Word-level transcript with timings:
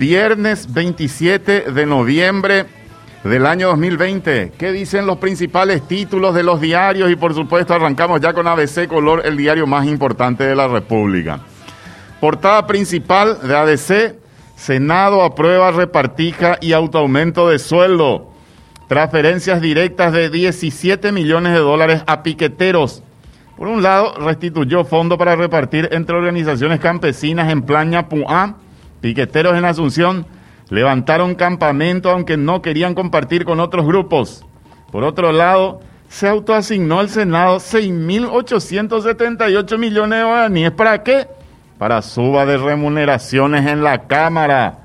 viernes 0.00 0.72
27 0.72 1.72
de 1.72 1.84
noviembre 1.84 2.64
del 3.22 3.44
año 3.44 3.68
2020. 3.68 4.52
¿Qué 4.56 4.72
dicen 4.72 5.04
los 5.04 5.18
principales 5.18 5.86
títulos 5.86 6.34
de 6.34 6.42
los 6.42 6.58
diarios? 6.58 7.10
Y 7.10 7.16
por 7.16 7.34
supuesto 7.34 7.74
arrancamos 7.74 8.18
ya 8.18 8.32
con 8.32 8.46
ABC 8.46 8.88
Color, 8.88 9.20
el 9.26 9.36
diario 9.36 9.66
más 9.66 9.86
importante 9.86 10.42
de 10.44 10.56
la 10.56 10.68
República. 10.68 11.40
Portada 12.18 12.66
principal 12.66 13.46
de 13.46 13.54
ABC, 13.54 14.14
Senado 14.56 15.22
aprueba 15.22 15.70
repartija 15.70 16.56
y 16.62 16.72
autoaumento 16.72 17.50
de 17.50 17.58
sueldo. 17.58 18.30
Transferencias 18.88 19.60
directas 19.60 20.14
de 20.14 20.30
17 20.30 21.12
millones 21.12 21.52
de 21.52 21.58
dólares 21.58 22.02
a 22.06 22.22
piqueteros. 22.22 23.02
Por 23.58 23.68
un 23.68 23.82
lado, 23.82 24.14
restituyó 24.18 24.86
fondo 24.86 25.18
para 25.18 25.36
repartir 25.36 25.90
entre 25.92 26.16
organizaciones 26.16 26.80
campesinas 26.80 27.52
en 27.52 27.60
Plaña 27.60 28.08
Puá. 28.08 28.56
Piqueteros 29.00 29.56
en 29.56 29.64
Asunción 29.64 30.26
levantaron 30.68 31.34
campamento 31.34 32.10
aunque 32.10 32.36
no 32.36 32.62
querían 32.62 32.94
compartir 32.94 33.44
con 33.44 33.58
otros 33.60 33.86
grupos. 33.86 34.44
Por 34.90 35.04
otro 35.04 35.30
lado, 35.32 35.80
se 36.08 36.28
autoasignó 36.28 37.00
al 37.00 37.08
Senado 37.08 37.56
6.878 37.58 39.78
millones 39.78 40.18
de 40.18 40.24
guaraníes. 40.24 40.72
¿Para 40.72 41.02
qué? 41.02 41.28
Para 41.78 42.02
suba 42.02 42.44
de 42.46 42.58
remuneraciones 42.58 43.66
en 43.66 43.82
la 43.82 44.06
Cámara. 44.06 44.80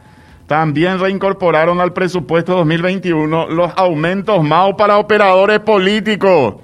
También 0.47 0.99
reincorporaron 0.99 1.81
al 1.81 1.93
presupuesto 1.93 2.55
2021 2.55 3.47
los 3.47 3.71
aumentos 3.75 4.43
MAU 4.43 4.77
para 4.77 4.99
operadores 4.99 5.59
políticos. 5.61 6.57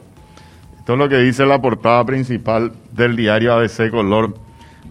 Esto 0.77 0.93
es 0.93 0.99
lo 0.99 1.09
que 1.09 1.17
dice 1.17 1.43
la 1.45 1.59
portada 1.59 2.05
principal 2.05 2.71
del 2.91 3.15
diario 3.15 3.53
ABC 3.53 3.89
Color. 3.89 4.35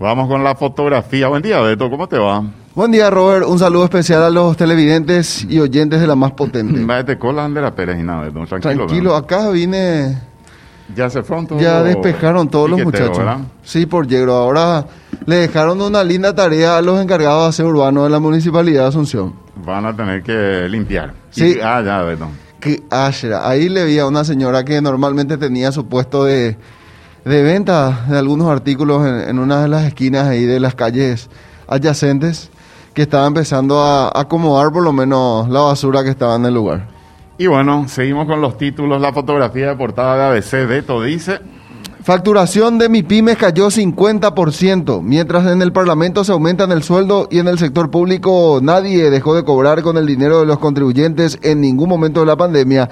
Vamos 0.01 0.29
con 0.29 0.43
la 0.43 0.55
fotografía. 0.55 1.29
Buen 1.29 1.43
día, 1.43 1.61
Beto. 1.61 1.91
¿Cómo 1.91 2.09
te 2.09 2.17
va? 2.17 2.43
Buen 2.75 2.91
día, 2.91 3.11
Robert. 3.11 3.45
Un 3.47 3.59
saludo 3.59 3.85
especial 3.85 4.23
a 4.23 4.31
los 4.31 4.57
televidentes 4.57 5.45
y 5.47 5.61
oyentes 5.61 6.01
de 6.01 6.07
la 6.07 6.17
más 6.17 6.33
potente. 6.33 6.83
Vete 6.87 7.19
con 7.19 7.37
la 7.37 7.43
bandera 7.43 7.75
Pérez 7.75 8.01
y 8.01 8.03
nada, 8.03 8.23
Beto. 8.23 8.47
Tranquilo. 8.47 8.87
Tranquilo, 8.87 9.15
acá 9.15 9.51
vine. 9.51 10.19
Ya 10.97 11.11
se 11.11 11.23
fueron 11.23 11.47
todos 11.47 11.61
Ya 11.61 11.83
despejaron 11.83 12.49
todos 12.49 12.71
los 12.71 12.83
muchachos. 12.83 13.19
¿verdad? 13.19 13.41
Sí, 13.63 13.85
por 13.85 14.07
Yegro. 14.07 14.33
Ahora 14.37 14.87
le 15.27 15.37
dejaron 15.37 15.79
una 15.83 16.03
linda 16.03 16.35
tarea 16.35 16.79
a 16.79 16.83
los 16.83 16.99
encargados 17.03 17.43
de 17.43 17.49
aseo 17.51 17.69
urbano 17.69 18.05
de 18.05 18.09
la 18.09 18.21
municipalidad 18.21 18.85
de 18.85 18.89
Asunción. 18.89 19.35
Van 19.67 19.85
a 19.85 19.95
tener 19.95 20.23
que 20.23 20.67
limpiar. 20.71 21.13
Sí. 21.31 21.57
Y- 21.59 21.61
ah, 21.63 21.83
ya, 21.85 22.03
Beto. 22.05 22.27
Que 22.59 22.83
ashra. 22.89 23.47
Ahí 23.47 23.69
le 23.69 23.85
vi 23.85 23.99
a 23.99 24.07
una 24.07 24.25
señora 24.25 24.65
que 24.65 24.81
normalmente 24.81 25.37
tenía 25.37 25.71
su 25.73 25.87
puesto 25.87 26.25
de, 26.25 26.57
de 27.25 27.43
venta 27.43 28.07
de 28.09 28.19
algunos 28.19 28.49
artículos 28.49 29.07
en, 29.07 29.29
en 29.29 29.39
una 29.39 29.63
de 29.63 29.69
las 29.69 29.85
esquinas 29.85 30.27
ahí 30.27 30.45
de 30.45 30.61
las 30.61 30.75
calles 30.75 31.29
adyacentes 31.67 32.51
que 32.95 33.03
estaba 33.03 33.27
empezando 33.27 33.81
a 33.81 34.11
acomodar 34.19 34.73
por 34.73 34.83
lo 34.83 34.93
menos 34.93 35.49
la 35.49 35.61
basura 35.61 36.03
que 36.03 36.11
estaba 36.11 36.37
en 36.37 36.47
el 36.47 36.55
lugar. 36.55 36.87
Y 37.39 37.47
bueno, 37.47 37.87
seguimos 37.89 38.27
con 38.27 38.43
los 38.43 38.59
títulos. 38.59 39.01
La 39.01 39.15
fotografía 39.15 39.69
de 39.69 39.77
portada 39.77 40.17
de 40.17 40.39
ABC. 40.39 40.69
Beto 40.69 41.03
dice... 41.03 41.41
Facturación 42.03 42.79
de 42.79 42.89
MIPIMES 42.89 43.37
cayó 43.37 43.69
50%, 43.69 45.03
mientras 45.03 45.47
en 45.47 45.61
el 45.61 45.71
Parlamento 45.71 46.25
se 46.25 46.33
aumentan 46.33 46.73
el 46.73 46.83
sueldo 46.83 47.29
y 47.31 47.39
en 47.39 47.47
el 47.47 47.59
sector 47.59 47.91
público 47.91 48.59
nadie 48.63 49.11
dejó 49.11 49.35
de 49.35 49.45
cobrar 49.45 49.83
con 49.83 49.99
el 49.99 50.07
dinero 50.07 50.41
de 50.41 50.47
los 50.47 50.59
contribuyentes 50.59 51.39
en 51.43 51.61
ningún 51.61 51.91
momento 51.91 52.21
de 52.21 52.27
la 52.27 52.37
pandemia. 52.37 52.89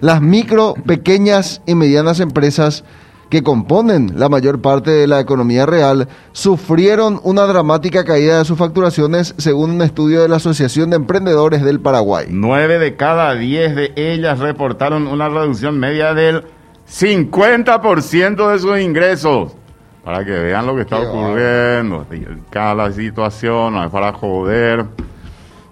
Las 0.00 0.22
micro, 0.22 0.74
pequeñas 0.86 1.60
y 1.66 1.74
medianas 1.74 2.20
empresas 2.20 2.84
que 3.32 3.42
componen 3.42 4.12
la 4.16 4.28
mayor 4.28 4.60
parte 4.60 4.90
de 4.90 5.06
la 5.06 5.18
economía 5.18 5.64
real 5.64 6.06
sufrieron 6.32 7.18
una 7.24 7.46
dramática 7.46 8.04
caída 8.04 8.36
de 8.36 8.44
sus 8.44 8.58
facturaciones 8.58 9.34
según 9.38 9.70
un 9.70 9.80
estudio 9.80 10.20
de 10.20 10.28
la 10.28 10.36
Asociación 10.36 10.90
de 10.90 10.96
Emprendedores 10.96 11.62
del 11.62 11.80
Paraguay. 11.80 12.26
Nueve 12.28 12.78
de 12.78 12.94
cada 12.94 13.34
diez 13.34 13.74
de 13.74 13.94
ellas 13.96 14.38
reportaron 14.38 15.06
una 15.06 15.30
reducción 15.30 15.80
media 15.80 16.12
del 16.12 16.44
50% 16.86 18.52
de 18.52 18.58
sus 18.58 18.78
ingresos. 18.78 19.56
Para 20.04 20.26
que 20.26 20.32
vean 20.32 20.66
lo 20.66 20.74
que 20.74 20.82
está 20.82 20.98
ocurriendo. 20.98 22.04
Cada 22.50 22.92
situación, 22.92 23.72
no 23.72 23.82
es 23.82 23.90
para 23.90 24.12
joder. 24.12 24.84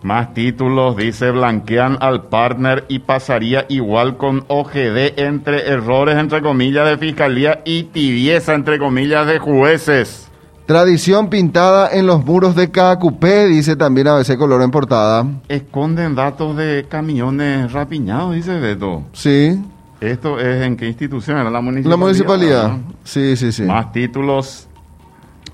Más 0.03 0.33
títulos, 0.33 0.97
dice, 0.97 1.31
blanquean 1.31 1.99
al 2.01 2.29
partner 2.29 2.87
y 2.89 3.01
pasaría 3.01 3.67
igual 3.69 4.17
con 4.17 4.45
OGD 4.49 5.19
entre 5.19 5.69
errores, 5.69 6.17
entre 6.17 6.41
comillas, 6.41 6.89
de 6.89 6.97
fiscalía 6.97 7.61
y 7.67 7.85
tibieza, 7.85 8.55
entre 8.55 8.79
comillas, 8.79 9.27
de 9.27 9.39
jueces. 9.39 10.29
Tradición 10.65 11.29
pintada 11.29 11.91
en 11.93 12.07
los 12.07 12.25
muros 12.25 12.55
de 12.55 12.71
Cacupé, 12.71 13.47
dice 13.47 13.77
también 13.77 14.09
ABC 14.09 14.39
Color 14.39 14.63
en 14.63 14.71
portada. 14.71 15.27
Esconden 15.49 16.15
datos 16.15 16.57
de 16.57 16.87
camiones 16.89 17.73
rapiñados, 17.73 18.35
dice 18.35 18.59
Beto. 18.59 19.03
Sí, 19.13 19.61
¿Esto 20.01 20.41
es 20.41 20.63
en 20.63 20.77
qué 20.77 20.87
institución? 20.87 21.37
¿Era 21.37 21.51
la 21.51 21.61
municipalidad? 21.61 21.91
la 21.91 21.97
municipalidad. 22.05 22.69
¿no? 22.69 22.81
Sí, 23.05 23.37
sí, 23.37 23.53
sí. 23.53 23.65
Más 23.65 23.93
títulos. 23.93 24.67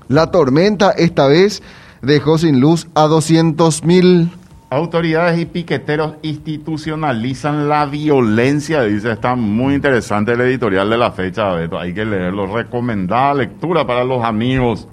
La 0.07 0.31
tormenta 0.31 0.91
esta 0.91 1.27
vez 1.27 1.61
dejó 2.01 2.37
sin 2.37 2.59
luz 2.59 2.87
a 2.95 3.03
200 3.07 3.83
mil. 3.83 4.29
Autoridades 4.69 5.39
y 5.39 5.45
piqueteros 5.45 6.15
institucionalizan 6.23 7.69
la 7.69 7.85
violencia, 7.85 8.81
dice. 8.83 9.13
Está 9.13 9.35
muy 9.35 9.75
interesante 9.75 10.33
el 10.33 10.41
editorial 10.41 10.89
de 10.89 10.97
la 10.97 11.11
fecha, 11.11 11.53
Beto. 11.53 11.79
Hay 11.79 11.93
que 11.93 12.03
leerlo. 12.03 12.53
Recomendada 12.53 13.33
lectura 13.33 13.87
para 13.87 14.03
los 14.03 14.23
amigos. 14.25 14.87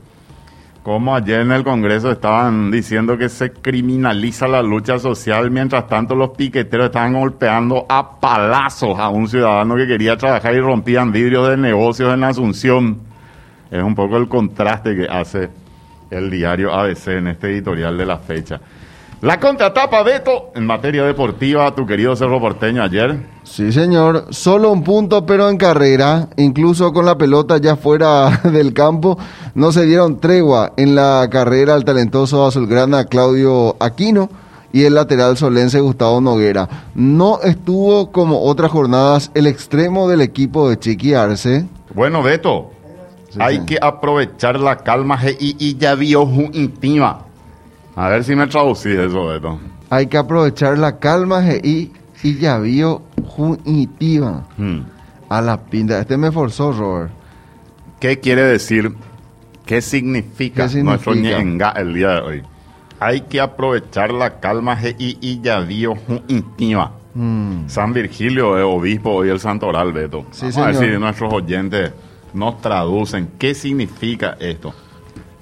Como 0.84 1.16
ayer 1.16 1.40
en 1.40 1.50
el 1.50 1.64
Congreso 1.64 2.10
estaban 2.10 2.70
diciendo 2.70 3.16
que 3.16 3.30
se 3.30 3.50
criminaliza 3.50 4.46
la 4.46 4.62
lucha 4.62 4.98
social, 4.98 5.50
mientras 5.50 5.88
tanto 5.88 6.14
los 6.14 6.30
piqueteros 6.30 6.86
estaban 6.86 7.14
golpeando 7.14 7.86
a 7.88 8.20
palazos 8.20 8.98
a 8.98 9.08
un 9.08 9.26
ciudadano 9.26 9.76
que 9.76 9.86
quería 9.86 10.16
trabajar 10.16 10.54
y 10.54 10.60
rompían 10.60 11.10
vidrios 11.10 11.48
de 11.48 11.56
negocios 11.56 12.12
en 12.12 12.22
Asunción. 12.22 12.98
Es 13.70 13.82
un 13.82 13.94
poco 13.94 14.18
el 14.18 14.28
contraste 14.28 14.94
que 14.94 15.08
hace 15.08 15.48
el 16.14 16.30
diario 16.30 16.72
ABC 16.72 17.08
en 17.08 17.28
este 17.28 17.50
editorial 17.50 17.96
de 17.98 18.06
la 18.06 18.18
fecha. 18.18 18.60
La 19.24 19.40
contratapa, 19.40 20.02
Beto, 20.02 20.52
en 20.54 20.66
materia 20.66 21.02
deportiva, 21.04 21.74
tu 21.74 21.86
querido 21.86 22.14
Cerro 22.14 22.40
Porteño 22.40 22.82
ayer. 22.82 23.20
Sí, 23.42 23.72
señor. 23.72 24.26
Solo 24.28 24.70
un 24.70 24.84
punto, 24.84 25.24
pero 25.24 25.48
en 25.48 25.56
carrera, 25.56 26.28
incluso 26.36 26.92
con 26.92 27.06
la 27.06 27.16
pelota 27.16 27.56
ya 27.56 27.76
fuera 27.76 28.40
del 28.44 28.74
campo, 28.74 29.18
no 29.54 29.72
se 29.72 29.86
dieron 29.86 30.20
tregua 30.20 30.74
en 30.76 30.94
la 30.94 31.26
carrera 31.30 31.74
al 31.74 31.86
talentoso 31.86 32.44
azulgrana 32.44 33.06
Claudio 33.06 33.76
Aquino 33.80 34.28
y 34.74 34.84
el 34.84 34.94
lateral 34.94 35.38
solense 35.38 35.80
Gustavo 35.80 36.20
Noguera. 36.20 36.68
No 36.94 37.40
estuvo 37.42 38.12
como 38.12 38.42
otras 38.42 38.72
jornadas 38.72 39.30
el 39.32 39.46
extremo 39.46 40.06
del 40.06 40.20
equipo 40.20 40.68
de 40.68 40.78
Chiqui 40.78 41.14
Arce. 41.14 41.64
Bueno, 41.94 42.22
Beto, 42.22 42.72
Sí, 43.34 43.38
hay 43.40 43.58
sí. 43.58 43.66
que 43.66 43.78
aprovechar 43.80 44.58
la 44.58 44.76
calma 44.78 45.18
y, 45.38 45.56
y 45.58 45.76
ya 45.76 45.94
vio 45.94 46.24
íntima. 46.52 47.20
A 47.96 48.08
ver 48.08 48.24
si 48.24 48.34
me 48.34 48.46
traducí 48.46 48.90
eso, 48.90 49.26
Beto. 49.26 49.58
Hay 49.90 50.06
que 50.06 50.16
aprovechar 50.18 50.78
la 50.78 50.98
calma 50.98 51.42
y, 51.62 51.92
y 52.22 52.38
ya 52.38 52.58
vio 52.58 53.02
junitiva 53.26 54.44
Hmm. 54.56 54.80
a 55.28 55.40
la 55.40 55.60
pinta. 55.60 56.00
Este 56.00 56.16
me 56.16 56.30
forzó, 56.32 56.72
Robert. 56.72 57.12
¿Qué 58.00 58.18
quiere 58.20 58.42
decir? 58.42 58.92
¿Qué 59.66 59.80
significa, 59.80 60.64
¿Qué 60.64 60.68
significa? 60.70 61.10
nuestro 61.10 61.14
ñenga 61.14 61.70
el 61.70 61.94
día 61.94 62.08
de 62.10 62.20
hoy? 62.20 62.42
Hay 63.00 63.22
que 63.22 63.40
aprovechar 63.40 64.12
la 64.12 64.40
calma 64.40 64.78
y, 64.98 65.18
y 65.20 65.40
ya 65.40 65.60
vio 65.60 65.94
ju- 65.94 66.22
íntima. 66.28 66.92
Mm. 67.14 67.68
San 67.68 67.92
Virgilio 67.92 68.58
es 68.58 68.64
obispo 68.64 69.10
hoy 69.10 69.28
el 69.28 69.38
santoral, 69.40 69.92
Beto. 69.92 70.26
Sí, 70.32 70.42
Vamos 70.46 70.56
a 70.58 70.66
ver 70.66 70.74
señor. 70.76 70.94
si 70.94 71.00
nuestros 71.00 71.32
oyentes 71.32 71.92
nos 72.34 72.60
traducen 72.60 73.30
qué 73.38 73.54
significa 73.54 74.36
esto. 74.38 74.74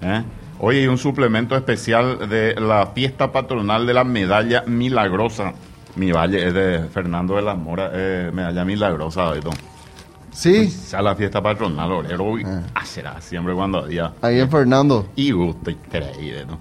¿Eh? 0.01 0.23
Hoy 0.61 0.77
hay 0.79 0.87
un 0.87 0.99
suplemento 0.99 1.57
especial 1.57 2.29
de 2.29 2.55
la 2.55 2.87
fiesta 2.95 3.33
patronal 3.33 3.87
de 3.87 3.95
la 3.95 4.05
medalla 4.05 4.63
milagrosa. 4.67 5.55
Mi 5.97 6.13
valle 6.13 6.47
es 6.47 6.55
de 6.55 6.81
Fernando 6.93 7.35
de 7.37 7.43
la 7.43 7.55
Mora, 7.55 7.91
eh, 7.93 8.31
medalla 8.33 8.65
milagrosa, 8.65 9.31
Beto. 9.31 9.51
Sí, 10.31 10.69
Ya 10.91 11.03
la 11.03 11.15
fiesta 11.15 11.43
patronal, 11.43 11.93
obrero, 11.93 12.25
uy, 12.25 12.43
Ah. 12.47 12.63
ah, 12.75 12.85
será 12.87 13.21
siempre 13.21 13.53
cuando 13.55 13.79
había 13.81 14.13
ahí 14.23 14.41
en 14.41 14.51
Fernando. 14.51 15.09
y 15.17 15.31
gusto 15.33 15.71
y 15.71 15.75
Beto. 16.31 16.59